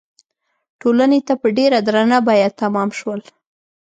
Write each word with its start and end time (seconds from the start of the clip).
ټولنې 0.81 1.19
ته 1.27 1.33
په 1.41 1.47
ډېره 1.57 1.77
درنه 1.87 2.17
بیه 2.27 2.49
تمام 2.61 2.89
شول. 2.99 3.19